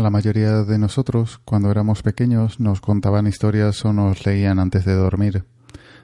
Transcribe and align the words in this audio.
A 0.00 0.02
la 0.02 0.08
mayoría 0.08 0.62
de 0.62 0.78
nosotros, 0.78 1.42
cuando 1.44 1.70
éramos 1.70 2.00
pequeños, 2.00 2.58
nos 2.58 2.80
contaban 2.80 3.26
historias 3.26 3.84
o 3.84 3.92
nos 3.92 4.24
leían 4.24 4.58
antes 4.58 4.86
de 4.86 4.94
dormir. 4.94 5.44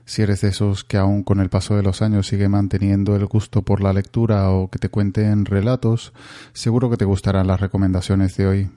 Si 0.05 0.21
eres 0.21 0.43
de 0.43 0.49
esos 0.49 0.85
que 0.85 0.99
aún 0.99 1.23
con 1.23 1.41
el 1.41 1.49
paso 1.49 1.77
de 1.77 1.83
los 1.83 2.03
años 2.03 2.27
sigue 2.27 2.51
manteniendo 2.51 3.17
el 3.17 3.25
gusto 3.25 3.63
por 3.63 3.83
la 3.83 3.95
lectura 3.95 4.51
o 4.51 4.69
que 4.69 4.79
te 4.79 4.91
cuenten 4.91 5.47
relatos, 5.47 6.13
seguro 6.53 6.91
que 6.91 6.99
te 6.99 7.07
gustarán 7.07 7.47
las 7.47 7.59
recomendaciones 7.59 8.37
de 8.37 8.47
hoy. 8.47 8.71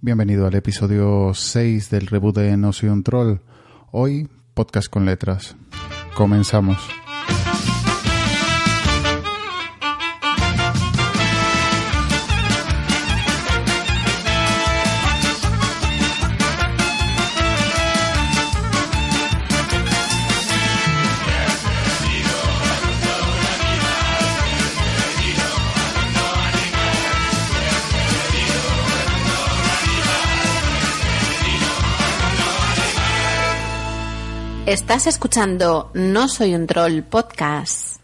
Bienvenido 0.00 0.46
al 0.46 0.54
episodio 0.54 1.34
6 1.34 1.90
del 1.90 2.06
reboot 2.06 2.36
de 2.36 2.56
No 2.56 2.72
soy 2.72 2.90
un 2.90 3.02
troll. 3.02 3.38
Hoy, 3.90 4.28
podcast 4.54 4.88
con 4.88 5.04
letras. 5.04 5.56
Comenzamos. 6.14 6.78
Estás 34.66 35.06
escuchando 35.06 35.92
No 35.94 36.26
Soy 36.26 36.56
un 36.56 36.66
Troll 36.66 37.04
Podcast. 37.04 38.00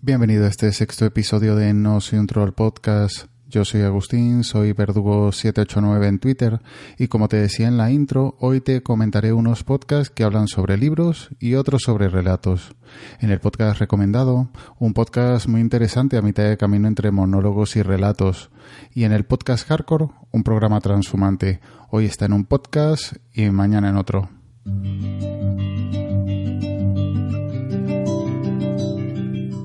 Bienvenido 0.00 0.46
a 0.46 0.48
este 0.48 0.72
sexto 0.72 1.04
episodio 1.04 1.56
de 1.56 1.74
No 1.74 2.00
Soy 2.00 2.18
un 2.18 2.26
Troll 2.26 2.52
Podcast. 2.52 3.26
Yo 3.46 3.66
soy 3.66 3.82
Agustín, 3.82 4.44
soy 4.44 4.72
Verdugo789 4.72 6.06
en 6.06 6.18
Twitter 6.20 6.62
y 6.96 7.08
como 7.08 7.28
te 7.28 7.36
decía 7.36 7.68
en 7.68 7.76
la 7.76 7.90
intro, 7.90 8.34
hoy 8.40 8.62
te 8.62 8.82
comentaré 8.82 9.34
unos 9.34 9.62
podcasts 9.62 10.08
que 10.08 10.24
hablan 10.24 10.48
sobre 10.48 10.78
libros 10.78 11.28
y 11.38 11.54
otros 11.54 11.82
sobre 11.82 12.08
relatos. 12.08 12.74
En 13.20 13.30
el 13.30 13.38
podcast 13.38 13.78
recomendado, 13.78 14.48
un 14.78 14.94
podcast 14.94 15.48
muy 15.48 15.60
interesante 15.60 16.16
a 16.16 16.22
mitad 16.22 16.44
de 16.44 16.56
camino 16.56 16.88
entre 16.88 17.10
monólogos 17.10 17.76
y 17.76 17.82
relatos. 17.82 18.48
Y 18.94 19.04
en 19.04 19.12
el 19.12 19.26
podcast 19.26 19.68
Hardcore, 19.68 20.08
un 20.30 20.44
programa 20.44 20.80
transhumante. 20.80 21.60
Hoy 21.90 22.06
está 22.06 22.24
en 22.24 22.32
un 22.32 22.46
podcast 22.46 23.16
y 23.34 23.50
mañana 23.50 23.90
en 23.90 23.98
otro. 23.98 24.37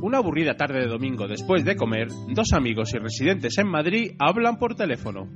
Una 0.02 0.20
aburrida 0.20 0.56
tarde 0.56 0.82
de 0.82 0.88
domingo 0.88 1.28
después 1.28 1.66
de 1.66 1.76
comer, 1.76 2.08
dos 2.36 2.54
amigos 2.54 2.94
y 2.94 3.00
residentes 3.00 3.58
en 3.58 3.68
Madrid 3.68 4.12
hablan 4.20 4.58
por 4.60 4.76
teléfono. 4.76 5.28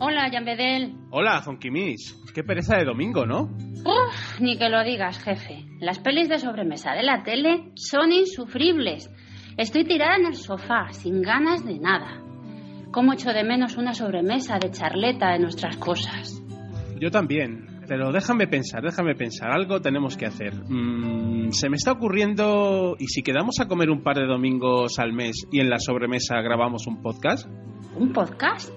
Hola, 0.00 0.28
Jan 0.30 0.44
Bedel. 0.44 0.94
Hola, 1.10 1.40
Zonkimis. 1.42 2.22
Qué 2.34 2.44
pereza 2.44 2.76
de 2.76 2.84
domingo, 2.84 3.24
¿no? 3.24 3.44
Uf, 3.84 4.40
ni 4.40 4.58
que 4.58 4.68
lo 4.68 4.84
digas, 4.84 5.18
jefe. 5.18 5.64
Las 5.80 5.98
pelis 5.98 6.28
de 6.28 6.38
sobremesa 6.38 6.92
de 6.92 7.02
la 7.02 7.22
tele 7.22 7.72
son 7.74 8.12
insufribles. 8.12 9.10
Estoy 9.56 9.84
tirada 9.84 10.16
en 10.16 10.26
el 10.26 10.34
sofá, 10.34 10.88
sin 10.90 11.22
ganas 11.22 11.64
de 11.64 11.78
nada. 11.78 12.27
Cómo 12.90 13.12
echo 13.12 13.30
de 13.30 13.44
menos 13.44 13.76
una 13.76 13.94
sobremesa 13.94 14.58
de 14.58 14.70
charleta 14.70 15.32
de 15.32 15.40
nuestras 15.40 15.76
cosas. 15.76 16.42
Yo 17.00 17.10
también. 17.10 17.66
Pero 17.88 18.12
déjame 18.12 18.46
pensar, 18.46 18.82
déjame 18.82 19.14
pensar. 19.14 19.50
Algo 19.50 19.80
tenemos 19.80 20.16
que 20.16 20.26
hacer. 20.26 20.52
Mm, 20.54 21.50
se 21.52 21.70
me 21.70 21.76
está 21.76 21.92
ocurriendo. 21.92 22.96
¿Y 22.98 23.06
si 23.06 23.22
quedamos 23.22 23.60
a 23.60 23.66
comer 23.66 23.90
un 23.90 24.02
par 24.02 24.16
de 24.16 24.26
domingos 24.26 24.98
al 24.98 25.14
mes 25.14 25.46
y 25.50 25.60
en 25.60 25.70
la 25.70 25.78
sobremesa 25.78 26.40
grabamos 26.42 26.86
un 26.86 27.00
podcast? 27.00 27.48
¿Un 27.96 28.12
podcast? 28.12 28.70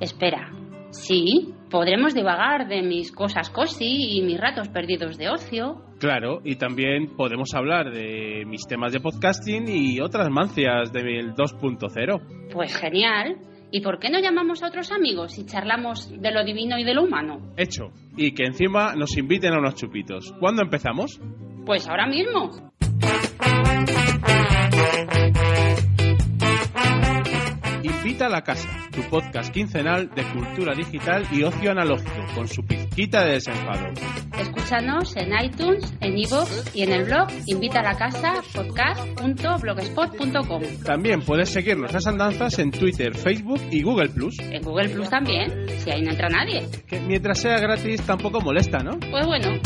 Espera. 0.00 0.57
Sí, 0.90 1.54
podremos 1.70 2.14
divagar 2.14 2.68
de 2.68 2.82
mis 2.82 3.12
cosas 3.12 3.50
cosi 3.50 4.18
y 4.18 4.22
mis 4.22 4.40
ratos 4.40 4.68
perdidos 4.68 5.18
de 5.18 5.28
ocio. 5.28 5.82
Claro, 5.98 6.40
y 6.44 6.56
también 6.56 7.16
podemos 7.16 7.54
hablar 7.54 7.92
de 7.92 8.44
mis 8.46 8.66
temas 8.66 8.92
de 8.92 9.00
podcasting 9.00 9.68
y 9.68 10.00
otras 10.00 10.30
mancias 10.30 10.92
del 10.92 11.34
2.0. 11.34 12.52
Pues 12.52 12.74
genial. 12.76 13.36
¿Y 13.70 13.82
por 13.82 13.98
qué 13.98 14.08
no 14.08 14.18
llamamos 14.18 14.62
a 14.62 14.68
otros 14.68 14.90
amigos 14.92 15.38
y 15.38 15.44
charlamos 15.44 16.10
de 16.10 16.30
lo 16.30 16.42
divino 16.42 16.78
y 16.78 16.84
de 16.84 16.94
lo 16.94 17.02
humano? 17.02 17.52
Hecho. 17.56 17.90
Y 18.16 18.32
que 18.32 18.44
encima 18.44 18.94
nos 18.94 19.16
inviten 19.18 19.52
a 19.52 19.58
unos 19.58 19.74
chupitos. 19.74 20.32
¿Cuándo 20.40 20.62
empezamos? 20.62 21.20
Pues 21.66 21.86
ahora 21.86 22.06
mismo. 22.06 22.72
Invita 27.98 28.26
a 28.26 28.28
la 28.28 28.42
casa, 28.42 28.68
tu 28.92 29.00
podcast 29.10 29.52
quincenal 29.52 30.08
de 30.14 30.22
cultura 30.32 30.72
digital 30.74 31.26
y 31.32 31.42
ocio 31.42 31.72
analógico, 31.72 32.24
con 32.34 32.46
su 32.46 32.64
pizquita 32.64 33.24
de 33.24 33.32
desenfado. 33.32 33.88
Escúchanos 34.38 35.16
en 35.16 35.32
iTunes, 35.44 35.92
en 36.00 36.16
iVoox 36.16 36.76
y 36.76 36.84
en 36.84 36.92
el 36.92 37.02
blog 37.04 37.26
invita 37.46 37.80
a 37.80 37.82
la 37.82 37.96
casa 37.96 38.34
podcast.blogspot.com. 38.54 40.62
También 40.84 41.22
puedes 41.22 41.48
seguir 41.50 41.76
nuestras 41.76 42.06
andanzas 42.06 42.60
en 42.60 42.70
Twitter, 42.70 43.16
Facebook 43.16 43.60
y 43.70 43.82
Google 43.82 44.10
Plus. 44.10 44.38
En 44.38 44.62
Google 44.62 44.90
Plus 44.90 45.10
también, 45.10 45.66
si 45.78 45.90
ahí 45.90 46.02
no 46.02 46.12
entra 46.12 46.28
nadie. 46.28 46.68
Que 46.86 47.00
mientras 47.00 47.40
sea 47.40 47.58
gratis 47.58 48.00
tampoco 48.02 48.40
molesta, 48.40 48.78
¿no? 48.78 48.96
Pues 49.10 49.26
bueno. 49.26 49.58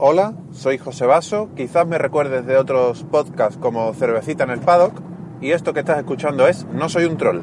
Hola, 0.00 0.32
soy 0.52 0.78
José 0.78 1.06
Vaso. 1.06 1.50
Quizás 1.56 1.84
me 1.84 1.98
recuerdes 1.98 2.46
de 2.46 2.56
otros 2.56 3.02
podcasts 3.02 3.58
como 3.58 3.92
Cervecita 3.94 4.44
en 4.44 4.50
el 4.50 4.60
Paddock. 4.60 5.02
Y 5.40 5.50
esto 5.50 5.74
que 5.74 5.80
estás 5.80 5.98
escuchando 5.98 6.46
es 6.46 6.64
No 6.72 6.88
Soy 6.88 7.06
un 7.06 7.16
Troll. 7.16 7.42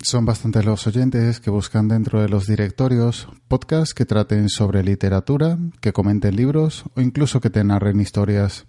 Son 0.00 0.24
bastantes 0.24 0.64
los 0.64 0.86
oyentes 0.86 1.38
que 1.40 1.50
buscan 1.50 1.86
dentro 1.86 2.22
de 2.22 2.30
los 2.30 2.46
directorios 2.46 3.28
podcasts 3.46 3.92
que 3.92 4.06
traten 4.06 4.48
sobre 4.48 4.82
literatura, 4.82 5.58
que 5.82 5.92
comenten 5.92 6.34
libros 6.34 6.84
o 6.96 7.02
incluso 7.02 7.42
que 7.42 7.50
te 7.50 7.62
narren 7.62 8.00
historias. 8.00 8.64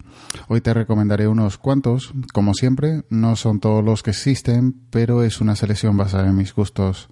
Hoy 0.46 0.60
te 0.60 0.74
recomendaré 0.74 1.26
unos 1.26 1.56
cuantos, 1.56 2.12
como 2.34 2.52
siempre, 2.52 3.04
no 3.08 3.36
son 3.36 3.58
todos 3.58 3.82
los 3.82 4.02
que 4.02 4.10
existen, 4.10 4.86
pero 4.90 5.22
es 5.22 5.40
una 5.40 5.56
selección 5.56 5.96
basada 5.96 6.28
en 6.28 6.36
mis 6.36 6.54
gustos. 6.54 7.08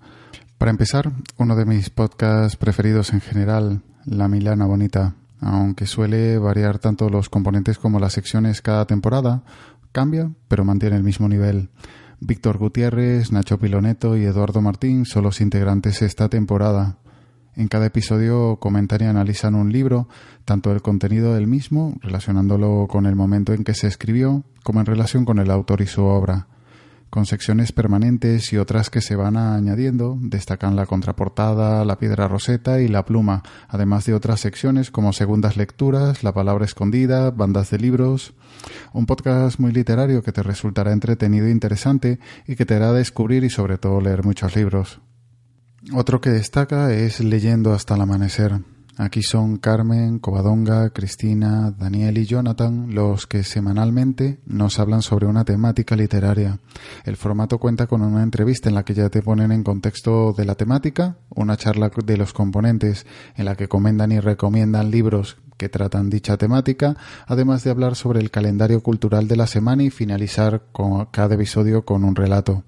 Para 0.59 0.71
empezar, 0.71 1.11
uno 1.39 1.57
de 1.57 1.65
mis 1.65 1.89
podcasts 1.89 2.57
preferidos 2.57 3.15
en 3.15 3.23
general, 3.23 3.83
La 4.05 4.29
Milana 4.29 4.67
Bonita, 4.67 5.17
aunque 5.43 5.87
suele 5.87 6.39
variar 6.39 6.79
tanto 6.79 7.11
los 7.11 7.29
componentes 7.29 7.79
como 7.79 7.99
las 7.99 8.15
secciones 8.15 8.63
cada 8.63 8.87
temporada, 8.87 9.43
cambia, 9.91 10.31
pero 10.49 10.65
mantiene 10.65 10.97
el 10.97 11.03
mismo 11.03 11.29
nivel. 11.29 11.69
Víctor 12.21 12.59
Gutiérrez, 12.59 13.33
Nacho 13.33 13.59
Piloneto 13.59 14.17
y 14.17 14.25
Eduardo 14.25 14.61
Martín 14.61 15.05
son 15.05 15.25
los 15.25 15.41
integrantes 15.41 16.01
esta 16.03 16.29
temporada. 16.29 16.99
En 17.57 17.67
cada 17.67 17.87
episodio 17.87 18.57
comentan 18.61 19.03
y 19.03 19.05
analizan 19.05 19.57
un 19.57 19.73
libro, 19.73 20.09
tanto 20.45 20.71
el 20.73 20.81
contenido 20.81 21.35
del 21.35 21.49
mismo, 21.49 21.97
relacionándolo 22.01 22.87
con 22.89 23.07
el 23.07 23.17
momento 23.17 23.53
en 23.53 23.65
que 23.65 23.75
se 23.75 23.89
escribió, 23.89 24.45
como 24.63 24.81
en 24.81 24.87
relación 24.87 25.25
con 25.25 25.41
el 25.41 25.51
autor 25.51 25.81
y 25.83 25.87
su 25.87 26.05
obra. 26.05 26.47
Con 27.13 27.27
secciones 27.27 27.73
permanentes 27.73 28.55
y 28.55 28.57
otras 28.57 28.89
que 28.89 29.03
se 29.03 29.17
van 29.17 29.37
añadiendo, 29.37 30.17
destacan 30.19 30.77
la 30.77 30.87
contraportada, 30.87 31.85
la 31.85 31.99
piedra 31.99 32.27
roseta 32.27 32.81
y 32.81 32.89
la 32.89 33.05
pluma, 33.05 33.43
además 33.69 34.07
de 34.07 34.15
otras 34.15 34.41
secciones 34.41 34.91
como 34.91 35.13
segundas 35.13 35.59
lecturas, 35.59 36.25
la 36.25 36.33
palabra 36.33 36.65
escondida, 36.65 37.31
bandas 37.31 37.69
de 37.69 37.77
libros. 37.77 38.33
Un 38.95 39.05
podcast 39.05 39.61
muy 39.61 39.73
literario 39.73 40.23
que 40.23 40.33
te 40.33 40.43
resultará 40.43 40.91
entretenido 40.91 41.49
e 41.49 41.51
interesante 41.51 42.19
y 42.47 42.57
que 42.57 42.65
te 42.65 42.77
hará 42.77 42.95
descubrir 42.95 43.45
y 43.45 43.51
sobre 43.51 43.77
todo 43.77 44.01
leer 44.01 44.25
muchos 44.25 44.57
libros. 44.57 45.03
Otro 45.93 46.23
que 46.23 46.31
destaca 46.31 46.95
es 46.95 47.21
Leyendo 47.21 47.75
hasta 47.75 47.95
el 47.95 48.01
amanecer. 48.01 48.63
Aquí 48.99 49.23
son 49.23 49.57
Carmen, 49.57 50.19
Covadonga, 50.19 50.91
Cristina, 50.91 51.71
Daniel 51.71 52.19
y 52.19 52.27
Jonathan 52.27 52.95
los 52.95 53.27
que 53.27 53.43
semanalmente 53.43 54.41
nos 54.45 54.79
hablan 54.79 55.01
sobre 55.01 55.27
una 55.27 55.45
temática 55.45 55.97
literaria. 55.97 56.59
El 57.05 57.17
formato 57.17 57.59
cuenta 57.59 57.87
con 57.87 58.03
una 58.03 58.23
entrevista 58.23 58.69
en 58.69 58.75
la 58.75 58.85
que 58.85 58.93
ya 58.93 59.09
te 59.09 59.23
ponen 59.23 59.51
en 59.51 59.65
contexto 59.65 60.35
de 60.35 60.45
la 60.45 60.57
temática, 60.57 61.17
una 61.31 61.57
charla 61.57 61.91
de 62.05 62.17
los 62.19 62.35
componentes 62.35 63.07
en 63.35 63.47
la 63.47 63.57
que 63.57 63.69
comentan 63.69 64.13
y 64.13 64.21
recomiendan 64.21 64.91
libros 64.91 65.39
que 65.57 65.69
tratan 65.69 66.11
dicha 66.11 66.37
temática, 66.37 66.97
además 67.27 67.65
de 67.65 67.71
hablar 67.71 67.95
sobre 67.95 68.21
el 68.21 68.31
calendario 68.31 68.83
cultural 68.83 69.29
de 69.29 69.37
la 69.37 69.47
semana 69.47 69.85
y 69.85 69.91
finalizar 69.91 70.65
cada 71.13 71.35
episodio 71.35 71.85
con 71.85 72.05
un 72.05 72.17
relato. 72.17 72.65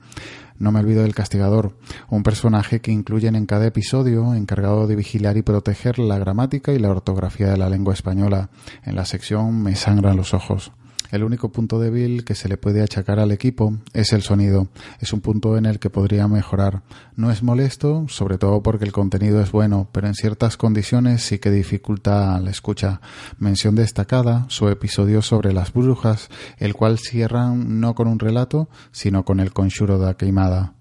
No 0.58 0.70
me 0.70 0.80
olvido 0.80 1.02
del 1.02 1.14
castigador, 1.14 1.76
un 2.08 2.22
personaje 2.22 2.80
que 2.80 2.92
incluyen 2.92 3.34
en 3.34 3.46
cada 3.46 3.66
episodio 3.66 4.34
encargado 4.34 4.86
de 4.86 4.96
vigilar 4.96 5.36
y 5.36 5.42
proteger 5.42 5.98
la 5.98 6.18
gramática 6.18 6.72
y 6.72 6.78
la 6.78 6.90
ortografía 6.90 7.48
de 7.48 7.56
la 7.56 7.68
lengua 7.68 7.94
española. 7.94 8.50
En 8.84 8.94
la 8.94 9.04
sección 9.04 9.62
Me 9.62 9.74
sangran 9.74 10.16
los 10.16 10.32
ojos. 10.32 10.72
El 11.14 11.22
único 11.22 11.52
punto 11.52 11.78
débil 11.78 12.25
que 12.25 12.34
se 12.34 12.49
le 12.49 12.56
puede 12.56 12.82
achacar 12.82 13.20
al 13.20 13.31
equipo 13.31 13.78
es 13.93 14.12
el 14.12 14.22
sonido. 14.22 14.66
Es 14.99 15.12
un 15.12 15.20
punto 15.20 15.56
en 15.56 15.64
el 15.64 15.78
que 15.78 15.88
podría 15.88 16.26
mejorar. 16.26 16.82
No 17.14 17.31
es 17.31 17.44
molesto, 17.44 18.06
sobre 18.08 18.37
todo 18.37 18.64
porque 18.64 18.84
el 18.84 18.90
contenido 18.90 19.40
es 19.40 19.52
bueno, 19.52 19.88
pero 19.93 20.08
en 20.08 20.14
ciertas 20.14 20.56
condiciones 20.56 21.22
sí 21.22 21.38
que 21.38 21.52
dificulta 21.52 22.40
la 22.40 22.50
escucha. 22.50 23.00
Mención 23.38 23.76
destacada, 23.76 24.46
su 24.49 24.69
episodio 24.69 25.22
sobre 25.22 25.52
las 25.52 25.72
brujas, 25.72 26.31
el 26.58 26.75
cual 26.75 26.99
cierran 26.99 27.78
no 27.78 27.94
con 27.94 28.08
un 28.08 28.19
relato, 28.19 28.69
sino 28.90 29.25
con 29.25 29.38
el 29.38 29.52
conjuro 29.52 30.00
de 30.00 30.06
la 30.06 30.16
queimada. 30.16 30.75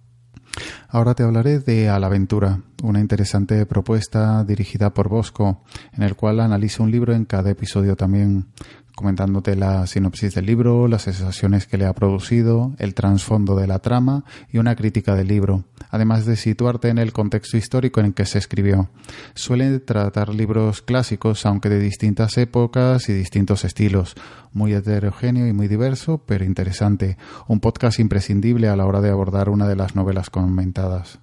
Ahora 0.88 1.16
te 1.16 1.24
hablaré 1.24 1.60
de 1.60 1.90
A 1.90 2.00
la 2.00 2.08
aventura, 2.08 2.62
una 2.84 3.00
interesante 3.00 3.66
propuesta 3.66 4.44
dirigida 4.44 4.94
por 4.94 5.10
Bosco, 5.10 5.64
en 5.94 6.04
el 6.04 6.16
cual 6.16 6.40
analiza 6.40 6.84
un 6.84 6.92
libro 6.92 7.14
en 7.14 7.26
cada 7.26 7.50
episodio 7.50 7.96
también 7.96 8.48
comentándote 8.96 9.56
la 9.56 9.88
sinopsis 9.88 10.36
del 10.36 10.46
libro, 10.46 10.88
las 10.88 11.04
sensaciones 11.04 11.66
que 11.68 11.78
le 11.78 11.86
ha 11.86 11.94
producido, 11.94 12.74
el 12.78 12.94
trasfondo 12.94 13.56
de 13.56 13.68
la 13.68 13.80
trama 13.80 14.24
y 14.52 14.60
una 14.60 14.76
crítica 14.76 15.16
del 15.16 15.28
libro, 15.28 15.66
además 15.90 16.26
de 16.26 16.36
situarte 16.36 16.90
en 16.90 16.98
el 16.98 17.14
contexto 17.14 17.58
histórico 17.58 18.00
en 18.00 18.08
el 18.08 18.14
que 18.14 18.26
se 18.26 18.38
escribió. 18.38 18.90
Suele 19.34 19.80
tratar 19.80 20.30
libros 20.30 20.82
clásicos, 20.82 21.46
aunque 21.46 21.70
de 21.70 21.80
distintas 21.80 22.38
épocas 22.38 23.10
y 23.10 23.14
distintos 23.14 23.64
estilos, 23.64 24.16
muy 24.52 24.74
heterogéneo 24.74 25.48
y 25.48 25.54
muy 25.54 25.68
diverso, 25.68 26.24
pero 26.26 26.46
interesante, 26.46 27.18
un 27.48 27.60
podcast 27.60 28.00
imprescindible 28.00 28.68
a 28.68 28.76
la 28.76 28.86
hora 28.86 29.02
de 29.02 29.10
abordar 29.10 29.50
una 29.50 29.68
de 29.68 29.76
las 29.76 29.96
novelas 29.96 30.30
comentadas. 30.30 31.23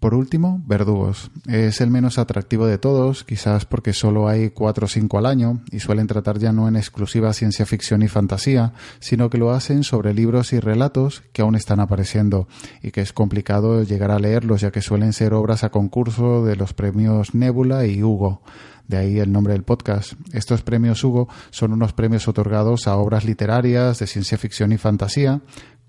Por 0.00 0.14
último, 0.14 0.62
Verdugos. 0.66 1.30
Es 1.46 1.80
el 1.80 1.90
menos 1.90 2.18
atractivo 2.18 2.66
de 2.66 2.78
todos, 2.78 3.24
quizás 3.24 3.64
porque 3.64 3.92
solo 3.92 4.28
hay 4.28 4.50
cuatro 4.50 4.86
o 4.86 4.88
cinco 4.88 5.18
al 5.18 5.26
año 5.26 5.62
y 5.70 5.80
suelen 5.80 6.06
tratar 6.06 6.38
ya 6.38 6.52
no 6.52 6.68
en 6.68 6.76
exclusiva 6.76 7.32
ciencia 7.32 7.66
ficción 7.66 8.02
y 8.02 8.08
fantasía, 8.08 8.72
sino 8.98 9.30
que 9.30 9.38
lo 9.38 9.52
hacen 9.52 9.84
sobre 9.84 10.12
libros 10.12 10.52
y 10.52 10.60
relatos 10.60 11.22
que 11.32 11.42
aún 11.42 11.54
están 11.54 11.80
apareciendo 11.80 12.46
y 12.82 12.90
que 12.90 13.00
es 13.00 13.12
complicado 13.12 13.82
llegar 13.84 14.10
a 14.10 14.18
leerlos 14.18 14.60
ya 14.60 14.70
que 14.70 14.82
suelen 14.82 15.12
ser 15.12 15.34
obras 15.34 15.64
a 15.64 15.70
concurso 15.70 16.44
de 16.44 16.56
los 16.56 16.74
premios 16.74 17.34
Nebula 17.34 17.86
y 17.86 18.02
Hugo. 18.02 18.42
De 18.88 18.98
ahí 18.98 19.18
el 19.18 19.32
nombre 19.32 19.54
del 19.54 19.64
podcast. 19.64 20.12
Estos 20.32 20.62
premios 20.62 21.02
Hugo 21.02 21.28
son 21.50 21.72
unos 21.72 21.92
premios 21.92 22.28
otorgados 22.28 22.86
a 22.86 22.96
obras 22.96 23.24
literarias 23.24 23.98
de 23.98 24.06
ciencia 24.06 24.38
ficción 24.38 24.72
y 24.72 24.78
fantasía 24.78 25.40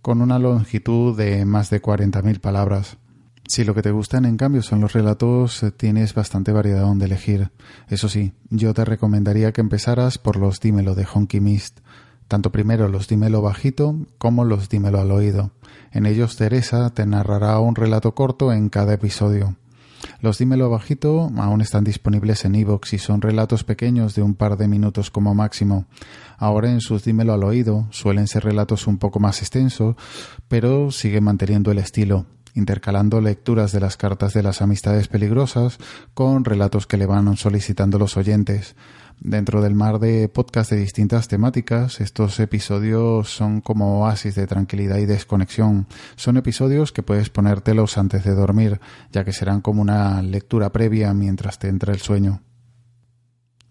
con 0.02 0.22
una 0.22 0.40
longitud 0.40 1.16
de 1.18 1.46
más 1.46 1.70
de 1.70 1.82
40.000 1.82 2.40
palabras. 2.40 2.98
Si 3.48 3.64
lo 3.64 3.74
que 3.74 3.82
te 3.82 3.92
gustan 3.92 4.26
en 4.26 4.36
cambio 4.36 4.62
son 4.62 4.82
los 4.82 4.92
relatos, 4.92 5.64
eh, 5.64 5.72
tienes 5.72 6.14
bastante 6.14 6.52
variedad 6.52 6.82
donde 6.82 7.06
elegir. 7.06 7.50
Eso 7.88 8.10
sí, 8.10 8.34
yo 8.50 8.74
te 8.74 8.84
recomendaría 8.84 9.54
que 9.54 9.62
empezaras 9.62 10.18
por 10.18 10.36
los 10.36 10.60
dímelo 10.60 10.96
de 10.96 11.08
Honky 11.12 11.40
Mist. 11.40 11.80
Tanto 12.28 12.52
primero 12.52 12.90
los 12.90 13.08
dímelo 13.08 13.42
bajito 13.42 13.96
como 14.18 14.44
los 14.44 14.68
dímelo 14.68 15.00
al 15.00 15.12
oído. 15.12 15.52
En 15.94 16.06
ellos 16.06 16.36
Teresa 16.36 16.90
te 16.90 17.06
narrará 17.06 17.58
un 17.60 17.76
relato 17.76 18.14
corto 18.14 18.52
en 18.52 18.68
cada 18.68 18.94
episodio. 18.94 19.56
Los 20.20 20.40
dímelo 20.40 20.70
bajito 20.70 21.32
aún 21.38 21.62
están 21.62 21.86
disponibles 21.86 22.44
en 22.44 22.54
iVoox 22.54 22.94
y 22.94 22.98
son 22.98 23.22
relatos 23.22 23.64
pequeños 23.64 24.14
de 24.14 24.24
un 24.24 24.36
par 24.36 24.58
de 24.58 24.68
minutos 24.68 25.10
como 25.10 25.34
máximo. 25.34 25.86
Ahora 26.38 26.70
en 26.70 26.82
sus 26.82 27.06
dímelo 27.06 27.32
al 27.32 27.46
oído 27.46 27.88
suelen 27.92 28.28
ser 28.28 28.44
relatos 28.44 28.88
un 28.88 28.98
poco 28.98 29.22
más 29.22 29.42
extensos, 29.42 29.96
pero 30.50 30.92
sigue 30.92 31.22
manteniendo 31.22 31.72
el 31.72 31.78
estilo 31.78 32.26
intercalando 32.58 33.22
lecturas 33.22 33.72
de 33.72 33.80
las 33.80 33.98
cartas 33.98 34.34
de 34.34 34.42
las 34.42 34.62
amistades 34.62 35.08
peligrosas 35.08 35.78
con 36.16 36.44
relatos 36.44 36.88
que 36.88 36.98
le 36.98 37.06
van 37.06 37.38
solicitando 37.38 38.00
los 38.00 38.18
oyentes. 38.18 38.76
Dentro 39.20 39.62
del 39.62 39.76
mar 39.76 40.00
de 40.00 40.28
podcast 40.28 40.72
de 40.72 40.78
distintas 40.78 41.28
temáticas, 41.28 42.02
estos 42.02 42.40
episodios 42.40 43.30
son 43.30 43.62
como 43.62 44.02
oasis 44.02 44.36
de 44.36 44.48
tranquilidad 44.48 44.98
y 44.98 45.06
desconexión. 45.06 45.88
Son 46.16 46.38
episodios 46.38 46.92
que 46.92 47.04
puedes 47.04 47.30
ponértelos 47.30 47.98
antes 47.98 48.24
de 48.24 48.36
dormir, 48.36 48.80
ya 49.12 49.24
que 49.24 49.34
serán 49.34 49.62
como 49.62 49.82
una 49.82 50.22
lectura 50.22 50.72
previa 50.72 51.14
mientras 51.14 51.60
te 51.60 51.68
entra 51.68 51.94
el 51.94 52.00
sueño. 52.00 52.42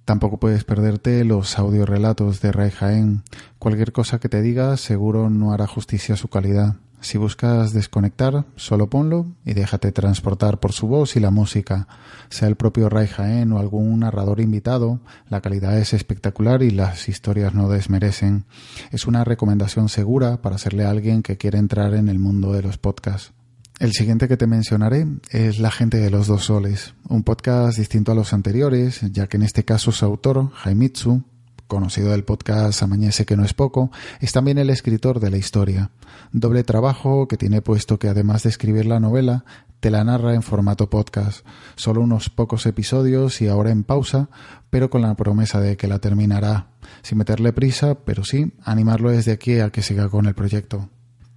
Tampoco 0.04 0.38
puedes 0.38 0.62
perderte 0.62 1.24
los 1.24 1.58
audiorelatos 1.58 2.40
de 2.40 2.52
Ray 2.52 2.70
Jaén. 2.70 3.24
Cualquier 3.58 3.90
cosa 3.90 4.20
que 4.20 4.28
te 4.28 4.42
diga 4.42 4.76
seguro 4.76 5.28
no 5.30 5.52
hará 5.52 5.66
justicia 5.66 6.14
a 6.14 6.18
su 6.18 6.28
calidad. 6.28 6.76
Si 7.06 7.18
buscas 7.18 7.72
desconectar, 7.72 8.46
solo 8.56 8.90
ponlo 8.90 9.26
y 9.44 9.54
déjate 9.54 9.92
transportar 9.92 10.58
por 10.58 10.72
su 10.72 10.88
voz 10.88 11.14
y 11.14 11.20
la 11.20 11.30
música. 11.30 11.86
Sea 12.30 12.48
el 12.48 12.56
propio 12.56 12.88
Ray 12.88 13.06
Jaén 13.06 13.52
o 13.52 13.60
algún 13.60 14.00
narrador 14.00 14.40
invitado, 14.40 14.98
la 15.28 15.40
calidad 15.40 15.78
es 15.78 15.92
espectacular 15.92 16.64
y 16.64 16.70
las 16.72 17.08
historias 17.08 17.54
no 17.54 17.68
desmerecen. 17.68 18.44
Es 18.90 19.06
una 19.06 19.22
recomendación 19.22 19.88
segura 19.88 20.42
para 20.42 20.58
serle 20.58 20.84
a 20.84 20.90
alguien 20.90 21.22
que 21.22 21.36
quiere 21.36 21.58
entrar 21.58 21.94
en 21.94 22.08
el 22.08 22.18
mundo 22.18 22.52
de 22.52 22.62
los 22.62 22.76
podcasts. 22.76 23.32
El 23.78 23.92
siguiente 23.92 24.26
que 24.26 24.36
te 24.36 24.48
mencionaré 24.48 25.06
es 25.30 25.60
La 25.60 25.70
gente 25.70 25.98
de 25.98 26.10
los 26.10 26.26
dos 26.26 26.46
soles, 26.46 26.96
un 27.08 27.22
podcast 27.22 27.78
distinto 27.78 28.10
a 28.10 28.16
los 28.16 28.32
anteriores, 28.32 29.02
ya 29.12 29.28
que 29.28 29.36
en 29.36 29.44
este 29.44 29.64
caso 29.64 29.92
su 29.92 30.04
autor, 30.04 30.50
Jaimitsu, 30.54 31.22
conocido 31.66 32.10
del 32.10 32.24
podcast 32.24 32.82
Amañece 32.82 33.26
que 33.26 33.36
no 33.36 33.44
es 33.44 33.54
poco, 33.54 33.90
es 34.20 34.32
también 34.32 34.58
el 34.58 34.70
escritor 34.70 35.20
de 35.20 35.30
la 35.30 35.36
historia. 35.36 35.90
Doble 36.32 36.64
trabajo 36.64 37.28
que 37.28 37.36
tiene 37.36 37.62
puesto 37.62 37.98
que 37.98 38.08
además 38.08 38.42
de 38.42 38.50
escribir 38.50 38.86
la 38.86 39.00
novela, 39.00 39.44
te 39.80 39.90
la 39.90 40.04
narra 40.04 40.34
en 40.34 40.42
formato 40.42 40.88
podcast. 40.88 41.46
Solo 41.76 42.00
unos 42.00 42.30
pocos 42.30 42.66
episodios 42.66 43.40
y 43.40 43.48
ahora 43.48 43.70
en 43.70 43.84
pausa, 43.84 44.28
pero 44.70 44.90
con 44.90 45.02
la 45.02 45.14
promesa 45.14 45.60
de 45.60 45.76
que 45.76 45.86
la 45.86 45.98
terminará. 45.98 46.68
Sin 47.02 47.18
meterle 47.18 47.52
prisa, 47.52 47.94
pero 48.04 48.24
sí 48.24 48.52
animarlo 48.62 49.10
desde 49.10 49.32
aquí 49.32 49.60
a 49.60 49.70
que 49.70 49.82
siga 49.82 50.08
con 50.08 50.26
el 50.26 50.34
proyecto. 50.34 50.88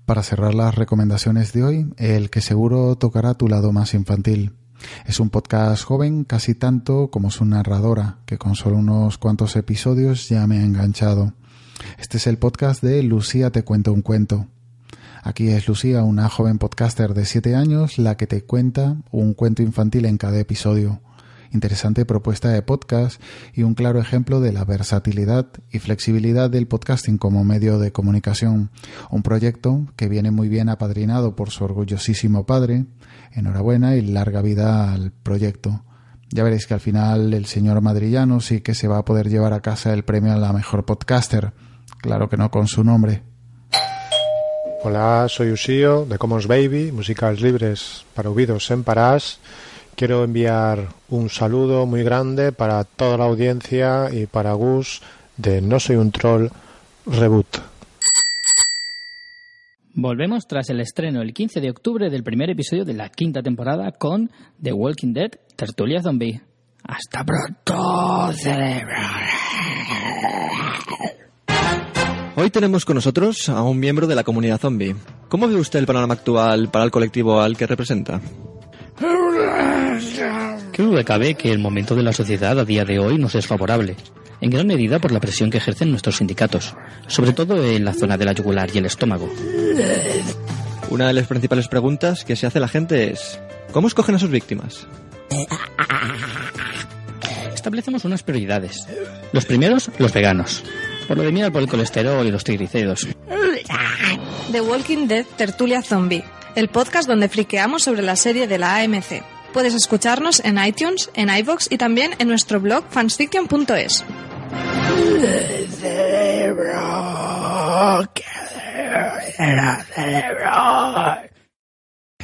Para 0.05 0.23
cerrar 0.23 0.55
las 0.55 0.75
recomendaciones 0.75 1.53
de 1.53 1.63
hoy, 1.63 1.93
el 1.97 2.29
que 2.29 2.41
seguro 2.41 2.95
tocará 2.95 3.35
tu 3.35 3.47
lado 3.47 3.71
más 3.71 3.93
infantil. 3.93 4.53
Es 5.05 5.19
un 5.19 5.29
podcast 5.29 5.83
joven 5.83 6.23
casi 6.23 6.55
tanto 6.55 7.09
como 7.11 7.31
su 7.31 7.45
narradora, 7.45 8.19
que 8.25 8.37
con 8.37 8.55
solo 8.55 8.77
unos 8.77 9.17
cuantos 9.17 9.55
episodios 9.55 10.29
ya 10.29 10.45
me 10.47 10.59
ha 10.59 10.63
enganchado. 10.63 11.33
Este 11.97 12.17
es 12.17 12.27
el 12.27 12.37
podcast 12.37 12.83
de 12.83 13.03
Lucía 13.03 13.51
te 13.51 13.63
cuento 13.63 13.93
un 13.93 14.01
cuento. 14.01 14.47
Aquí 15.23 15.49
es 15.49 15.67
Lucía, 15.67 16.03
una 16.03 16.29
joven 16.29 16.57
podcaster 16.57 17.13
de 17.13 17.25
7 17.25 17.55
años, 17.55 17.97
la 17.97 18.15
que 18.15 18.27
te 18.27 18.43
cuenta 18.43 18.97
un 19.11 19.33
cuento 19.33 19.61
infantil 19.61 20.05
en 20.05 20.17
cada 20.17 20.39
episodio. 20.39 21.01
Interesante 21.51 22.05
propuesta 22.05 22.49
de 22.49 22.61
podcast 22.61 23.19
y 23.55 23.63
un 23.63 23.73
claro 23.73 23.99
ejemplo 23.99 24.39
de 24.39 24.53
la 24.53 24.65
versatilidad 24.65 25.47
y 25.71 25.79
flexibilidad 25.79 26.49
del 26.49 26.67
podcasting 26.67 27.17
como 27.17 27.43
medio 27.43 27.79
de 27.79 27.91
comunicación. 27.91 28.69
Un 29.09 29.23
proyecto 29.23 29.87
que 29.95 30.07
viene 30.07 30.29
muy 30.29 30.47
bien 30.47 30.69
apadrinado 30.69 31.35
por 31.35 31.49
su 31.49 31.63
orgullosísimo 31.63 32.45
padre, 32.45 32.85
enhorabuena 33.33 33.95
y 33.95 34.01
larga 34.01 34.41
vida 34.41 34.93
al 34.93 35.11
proyecto. 35.11 35.83
Ya 36.29 36.43
veréis 36.43 36.67
que 36.67 36.75
al 36.75 36.79
final 36.79 37.33
el 37.33 37.45
señor 37.45 37.81
madrillano 37.81 38.39
sí 38.39 38.61
que 38.61 38.75
se 38.75 38.87
va 38.87 38.99
a 38.99 39.05
poder 39.05 39.29
llevar 39.29 39.53
a 39.53 39.61
casa 39.61 39.93
el 39.93 40.03
premio 40.03 40.33
a 40.33 40.37
la 40.37 40.53
mejor 40.53 40.85
podcaster. 40.85 41.53
Claro 42.01 42.29
que 42.29 42.37
no 42.37 42.51
con 42.51 42.67
su 42.67 42.83
nombre. 42.83 43.23
Hola, 44.83 45.25
soy 45.27 45.51
Usío 45.51 46.05
de 46.05 46.17
Commons 46.17 46.47
Baby, 46.47 46.91
músicas 46.91 47.41
libres 47.41 48.05
para 48.13 48.29
oídos 48.29 48.71
en 48.71 48.83
Parás. 48.83 49.39
Quiero 49.95 50.23
enviar 50.23 50.87
un 51.09 51.29
saludo 51.29 51.85
muy 51.85 52.03
grande 52.03 52.53
para 52.53 52.85
toda 52.85 53.17
la 53.17 53.25
audiencia 53.25 54.07
y 54.09 54.27
para 54.27 54.53
Gus 54.53 55.01
de 55.35 55.61
No 55.61 55.81
Soy 55.81 55.97
un 55.97 56.11
Troll 56.11 56.49
Reboot. 57.05 57.78
Volvemos 59.93 60.45
tras 60.47 60.69
el 60.69 60.79
estreno 60.81 61.21
el 61.21 61.33
15 61.33 61.61
de 61.61 61.71
octubre 61.71 62.09
del 62.09 62.23
primer 62.23 62.49
episodio 62.49 62.85
de 62.85 62.93
la 62.93 63.09
quinta 63.09 63.41
temporada 63.41 63.91
con 63.91 64.31
The 64.61 64.71
Walking 64.71 65.13
Dead 65.13 65.31
Tertulia 65.55 66.01
Zombie. 66.01 66.41
¡Hasta 66.83 67.25
pronto, 67.25 68.33
cerebro! 68.33 68.95
Hoy 72.35 72.49
tenemos 72.51 72.85
con 72.85 72.95
nosotros 72.95 73.49
a 73.49 73.63
un 73.63 73.79
miembro 73.79 74.07
de 74.07 74.15
la 74.15 74.23
comunidad 74.23 74.59
zombie. 74.59 74.95
¿Cómo 75.27 75.47
ve 75.47 75.55
usted 75.55 75.79
el 75.79 75.85
panorama 75.85 76.13
actual 76.13 76.69
para 76.69 76.85
el 76.85 76.91
colectivo 76.91 77.41
al 77.41 77.57
que 77.57 77.67
representa? 77.67 78.21
Qué 80.71 80.83
duda 80.83 81.03
cabe 81.03 81.35
que 81.35 81.51
el 81.51 81.59
momento 81.59 81.95
de 81.95 82.03
la 82.03 82.13
sociedad 82.13 82.59
a 82.59 82.65
día 82.65 82.85
de 82.85 82.99
hoy 82.99 83.17
nos 83.17 83.35
es 83.35 83.47
favorable, 83.47 83.95
en 84.41 84.49
gran 84.49 84.67
medida 84.67 84.99
por 84.99 85.11
la 85.11 85.19
presión 85.19 85.49
que 85.49 85.57
ejercen 85.57 85.91
nuestros 85.91 86.17
sindicatos, 86.17 86.75
sobre 87.07 87.33
todo 87.33 87.63
en 87.65 87.85
la 87.85 87.93
zona 87.93 88.17
de 88.17 88.25
la 88.25 88.33
yugular 88.33 88.69
y 88.73 88.77
el 88.77 88.85
estómago. 88.85 89.29
Una 90.89 91.07
de 91.07 91.13
las 91.13 91.27
principales 91.27 91.67
preguntas 91.67 92.25
que 92.25 92.35
se 92.35 92.47
hace 92.47 92.59
la 92.59 92.67
gente 92.67 93.11
es 93.11 93.39
¿cómo 93.71 93.87
escogen 93.87 94.15
a 94.15 94.19
sus 94.19 94.29
víctimas? 94.29 94.87
Establecemos 97.53 98.05
unas 98.05 98.23
prioridades. 98.23 98.87
Los 99.31 99.45
primeros, 99.45 99.91
los 99.97 100.13
veganos. 100.13 100.63
Por 101.07 101.17
lo 101.17 101.23
de 101.23 101.31
mirar 101.31 101.51
por 101.51 101.61
el 101.61 101.67
colesterol 101.67 102.25
y 102.25 102.31
los 102.31 102.43
triglicéridos. 102.43 103.07
The 104.51 104.61
Walking 104.61 105.07
Dead 105.07 105.25
Tertulia 105.37 105.81
Zombie, 105.83 106.23
el 106.55 106.69
podcast 106.69 107.07
donde 107.07 107.29
friqueamos 107.29 107.83
sobre 107.83 108.01
la 108.01 108.15
serie 108.15 108.47
de 108.47 108.57
la 108.57 108.77
AMC. 108.77 109.23
Puedes 109.53 109.73
escucharnos 109.73 110.41
en 110.45 110.63
iTunes, 110.63 111.09
en 111.15 111.29
iVoox 111.29 111.71
y 111.71 111.77
también 111.77 112.11
en 112.19 112.27
nuestro 112.27 112.59
blog 112.59 112.83
fansfiction.es. 112.89 114.03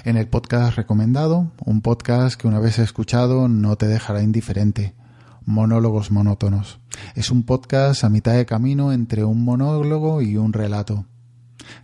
En 0.04 0.18
el 0.18 0.28
podcast 0.28 0.76
recomendado, 0.76 1.52
un 1.66 1.82
podcast 1.82 2.40
que 2.40 2.48
una 2.48 2.60
vez 2.60 2.78
escuchado 2.78 3.48
no 3.48 3.76
te 3.76 3.88
dejará 3.88 4.22
indiferente. 4.22 4.94
Monólogos 5.46 6.12
monótonos. 6.12 6.80
Es 7.16 7.32
un 7.32 7.44
podcast 7.44 8.04
a 8.04 8.10
mitad 8.10 8.34
de 8.34 8.46
camino 8.46 8.92
entre 8.92 9.24
un 9.24 9.44
monólogo 9.44 10.22
y 10.22 10.38
un 10.38 10.54
relato. 10.54 11.06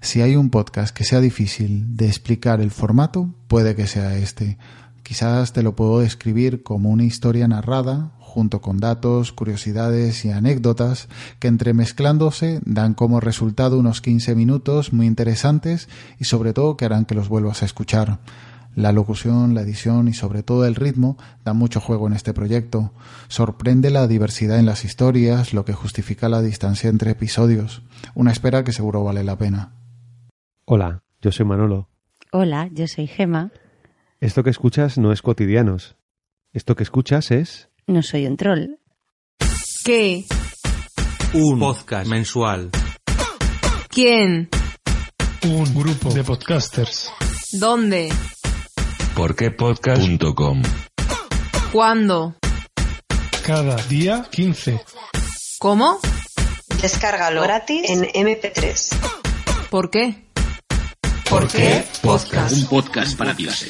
Si 0.02 0.22
hay 0.22 0.36
un 0.36 0.50
podcast 0.50 0.96
que 0.96 1.04
sea 1.04 1.20
difícil 1.20 1.96
de 1.96 2.08
explicar 2.08 2.62
el 2.62 2.72
formato, 2.72 3.34
puede 3.48 3.76
que 3.76 3.88
sea 3.88 4.18
este. 4.18 4.58
Quizás 5.04 5.54
te 5.54 5.64
lo 5.64 5.76
puedo 5.76 6.00
describir 6.00 6.64
como 6.64 6.90
una 6.90 7.04
historia 7.04 7.48
narrada, 7.48 8.12
junto 8.20 8.62
con 8.62 8.78
datos, 8.78 9.34
curiosidades 9.34 10.24
y 10.24 10.32
anécdotas 10.32 11.10
que 11.40 11.50
entremezclándose 11.50 12.62
dan 12.66 12.94
como 12.94 13.20
resultado 13.20 13.78
unos 13.78 14.02
15 14.02 14.36
minutos 14.36 14.94
muy 14.94 15.06
interesantes 15.06 15.90
y 16.18 16.26
sobre 16.26 16.54
todo 16.54 16.78
que 16.78 16.86
harán 16.86 17.06
que 17.06 17.16
los 17.16 17.28
vuelvas 17.28 17.62
a 17.62 17.66
escuchar. 17.66 18.20
La 18.76 18.92
locución, 18.92 19.54
la 19.54 19.62
edición 19.62 20.08
y 20.08 20.14
sobre 20.14 20.44
todo 20.44 20.66
el 20.66 20.76
ritmo 20.76 21.18
dan 21.44 21.58
mucho 21.58 21.82
juego 21.82 22.08
en 22.08 22.14
este 22.14 22.34
proyecto. 22.34 22.94
Sorprende 23.28 23.90
la 23.90 24.08
diversidad 24.08 24.60
en 24.60 24.66
las 24.66 24.86
historias, 24.86 25.54
lo 25.54 25.66
que 25.66 25.74
justifica 25.74 26.30
la 26.30 26.42
distancia 26.42 26.90
entre 26.90 27.12
episodios. 27.12 27.82
Una 28.16 28.32
espera 28.32 28.64
que 28.64 28.72
seguro 28.72 29.04
vale 29.04 29.24
la 29.24 29.38
pena. 29.38 29.74
Hola, 30.66 31.04
yo 31.22 31.32
soy 31.32 31.46
Manolo. 31.46 31.90
Hola, 32.32 32.70
yo 32.72 32.88
soy 32.88 33.08
Gema. 33.08 33.52
Esto 34.22 34.44
que 34.44 34.52
escuchas 34.52 34.98
no 34.98 35.12
es 35.12 35.22
cotidianos. 35.22 35.98
Esto 36.54 36.76
que 36.76 36.84
escuchas 36.84 37.32
es... 37.32 37.70
No 37.88 38.02
soy 38.02 38.26
un 38.26 38.38
troll. 38.38 38.76
¿Qué? 39.84 40.24
Un 41.34 41.60
podcast 41.60 42.10
mensual. 42.10 42.70
¿Quién? 43.90 44.50
Un 45.44 45.74
grupo 45.74 46.14
de 46.14 46.24
podcasters. 46.24 47.12
¿Dónde? 47.60 48.10
Porquepodcast.com 49.16 50.62
¿Cuándo? 51.72 52.36
Cada 53.46 53.76
día 53.88 54.26
15. 54.32 54.82
¿Cómo? 55.60 56.00
Descárgalo 56.82 57.42
gratis 57.42 57.90
en 57.90 58.04
MP3. 58.04 58.96
¿Por 59.70 59.90
qué? 59.90 60.28
¿Por 61.30 61.48
qué 61.48 61.84
podcast? 62.02 62.54
Un 62.54 62.66
podcast 62.68 63.18
para 63.18 63.34
dioses. 63.34 63.70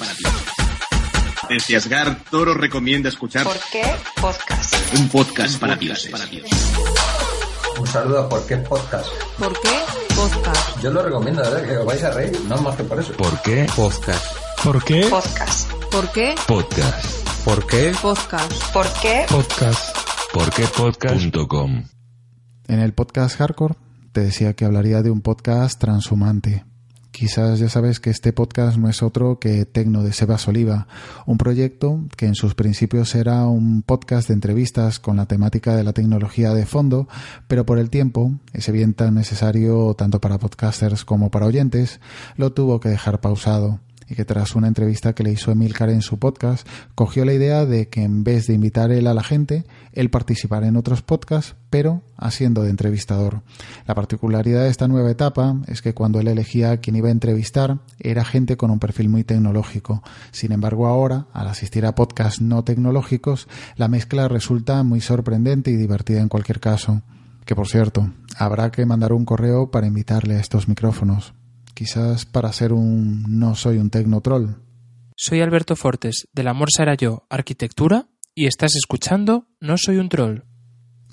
Enciasgar 1.50 2.24
Toro 2.30 2.54
recomienda 2.54 3.10
escuchar 3.10 3.44
¿Por 3.44 3.60
qué 3.72 3.84
podcast? 4.22 4.76
un 4.98 5.10
podcast 5.10 5.60
para 5.60 5.76
dioses. 5.76 6.14
Un 7.80 7.88
saludo 7.88 8.20
a 8.22 8.30
Por 8.30 8.46
qué 8.46 8.58
Podcast. 8.58 9.08
¿Por 9.40 9.54
qué 9.60 9.80
podcast? 10.16 10.82
Yo 10.82 10.92
lo 10.92 11.02
recomiendo, 11.04 11.42
¿verdad? 11.42 11.64
Que 11.68 11.78
os 11.78 11.86
vais 11.86 12.04
a 12.04 12.12
reír, 12.12 12.40
no 12.48 12.58
más 12.58 12.76
que 12.76 12.84
por 12.84 13.00
eso. 13.00 13.14
¿Por 13.14 13.42
qué 13.42 13.68
podcast? 13.76 14.24
¿Por 14.64 14.84
qué? 14.84 15.08
Podcast. 15.10 15.72
¿Por 15.92 16.12
qué 16.12 16.36
Podcast. 16.48 17.28
¿Por 17.44 17.66
qué? 17.66 17.92
podcast? 18.00 18.72
¿Por 18.72 18.86
qué? 19.02 19.26
Podcast. 19.28 19.98
Porquepodcast.com 20.32 21.86
En 22.68 22.80
el 22.80 22.94
podcast 22.94 23.38
Hardcore 23.38 23.74
te 24.12 24.22
decía 24.22 24.54
que 24.54 24.66
hablaría 24.66 25.02
de 25.02 25.10
un 25.10 25.22
podcast 25.22 25.80
transhumante. 25.80 26.64
Quizás 27.10 27.58
ya 27.58 27.70
sabes 27.70 28.00
que 28.00 28.12
este 28.12 28.34
podcast 28.34 28.78
no 28.78 28.88
es 28.88 29.02
otro 29.02 29.40
que 29.40 29.66
Tecno 29.66 30.04
de 30.04 30.14
Sebas 30.14 30.48
Oliva, 30.48 30.88
un 31.26 31.40
proyecto 31.40 32.00
que 32.16 32.28
en 32.28 32.36
sus 32.36 32.54
principios 32.54 33.16
era 33.16 33.48
un 33.48 33.82
podcast 33.82 34.28
de 34.28 34.36
entrevistas 34.36 35.00
con 35.00 35.18
la 35.18 35.26
temática 35.26 35.76
de 35.76 35.84
la 35.84 35.94
tecnología 35.94 36.54
de 36.54 36.68
fondo, 36.68 37.08
pero 37.48 37.66
por 37.66 37.80
el 37.80 37.90
tiempo, 37.90 38.34
ese 38.54 38.72
bien 38.72 38.94
tan 38.94 39.16
necesario 39.16 39.96
tanto 39.96 40.22
para 40.22 40.38
podcasters 40.38 41.04
como 41.04 41.32
para 41.32 41.48
oyentes, 41.48 42.00
lo 42.38 42.54
tuvo 42.54 42.80
que 42.80 42.90
dejar 42.90 43.22
pausado 43.22 43.80
y 44.12 44.16
que 44.16 44.26
tras 44.26 44.56
una 44.56 44.68
entrevista 44.68 45.14
que 45.14 45.24
le 45.24 45.32
hizo 45.32 45.52
Emilcar 45.52 45.90
en 45.90 46.02
su 46.02 46.20
podcast, 46.20 46.68
cogió 46.96 47.24
la 47.24 47.32
idea 47.32 47.66
de 47.66 47.88
que 47.88 48.04
en 48.04 48.26
vez 48.26 48.46
de 48.46 48.54
invitar 48.54 48.92
él 48.92 49.08
a 49.08 49.14
la 49.14 49.24
gente, 49.24 49.64
él 49.94 50.10
participara 50.10 50.68
en 50.68 50.76
otros 50.76 51.02
podcasts, 51.02 51.56
pero 51.70 52.02
haciendo 52.18 52.64
de 52.64 52.72
entrevistador. 52.72 53.42
La 53.88 53.96
particularidad 53.96 54.64
de 54.64 54.70
esta 54.70 54.90
nueva 54.90 55.10
etapa 55.10 55.56
es 55.68 55.82
que 55.82 55.94
cuando 55.94 56.20
él 56.20 56.28
elegía 56.28 56.72
a 56.72 56.78
quien 56.78 56.98
iba 56.98 57.08
a 57.08 57.12
entrevistar, 57.12 57.80
era 58.00 58.26
gente 58.26 58.58
con 58.58 58.70
un 58.70 58.80
perfil 58.80 59.08
muy 59.08 59.24
tecnológico. 59.24 60.04
Sin 60.32 60.52
embargo, 60.52 60.88
ahora, 60.88 61.28
al 61.32 61.48
asistir 61.48 61.86
a 61.86 61.96
podcasts 61.96 62.42
no 62.42 62.66
tecnológicos, 62.66 63.48
la 63.78 63.88
mezcla 63.88 64.28
resulta 64.28 64.84
muy 64.84 65.00
sorprendente 65.00 65.72
y 65.72 65.78
divertida 65.78 66.20
en 66.20 66.28
cualquier 66.28 66.60
caso. 66.60 67.02
Que 67.46 67.56
por 67.56 67.70
cierto, 67.70 68.12
habrá 68.38 68.72
que 68.72 68.86
mandar 68.86 69.14
un 69.14 69.24
correo 69.24 69.72
para 69.72 69.88
invitarle 69.88 70.36
a 70.36 70.42
estos 70.42 70.68
micrófonos 70.68 71.34
quizás 71.72 72.26
para 72.26 72.52
ser 72.54 72.74
un 72.74 73.40
no 73.40 73.56
soy 73.56 73.78
un 73.78 73.90
tecnotroll. 73.90 74.58
Soy 75.16 75.42
Alberto 75.42 75.76
Fortes, 75.76 76.28
del 76.34 76.48
Amor 76.48 76.70
será 76.76 76.96
yo, 76.96 77.26
Arquitectura, 77.30 78.08
y 78.34 78.48
estás 78.48 78.76
escuchando 78.76 79.48
No 79.60 79.78
soy 79.78 79.98
un 79.98 80.10
troll. 80.10 80.44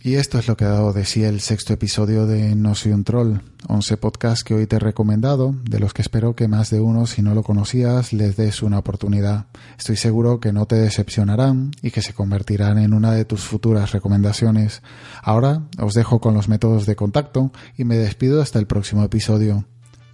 Y 0.03 0.15
esto 0.15 0.39
es 0.39 0.47
lo 0.47 0.57
que 0.57 0.65
ha 0.65 0.69
dado 0.69 0.93
de 0.93 1.05
sí 1.05 1.25
el 1.25 1.41
sexto 1.41 1.73
episodio 1.73 2.27
de 2.27 2.55
No 2.55 2.77
soy 2.77 2.93
un 2.93 3.03
troll, 3.03 3.39
11 3.67 3.97
podcasts 3.97 4.45
que 4.45 4.55
hoy 4.55 4.67
te 4.67 4.77
he 4.77 4.79
recomendado, 4.79 5.57
de 5.69 5.81
los 5.81 5.93
que 5.93 6.03
espero 6.03 6.37
que 6.37 6.47
más 6.47 6.71
de 6.71 6.81
uno, 6.81 7.07
si 7.07 7.21
no 7.21 7.35
lo 7.35 7.43
conocías, 7.43 8.13
les 8.13 8.37
des 8.37 8.63
una 8.63 8.79
oportunidad. 8.79 9.47
Estoy 9.77 9.97
seguro 9.97 10.39
que 10.39 10.53
no 10.53 10.67
te 10.67 10.77
decepcionarán 10.77 11.73
y 11.83 11.91
que 11.91 12.01
se 12.01 12.15
convertirán 12.15 12.79
en 12.79 12.95
una 12.95 13.13
de 13.13 13.25
tus 13.25 13.43
futuras 13.43 13.91
recomendaciones. 13.91 14.83
Ahora 15.21 15.69
os 15.79 15.95
dejo 15.95 16.21
con 16.21 16.33
los 16.33 16.49
métodos 16.49 16.87
de 16.87 16.95
contacto 16.95 17.51
y 17.77 17.85
me 17.85 17.97
despido 17.99 18.41
hasta 18.41 18.61
el 18.61 18.69
próximo 18.69 19.03
episodio. 19.03 19.67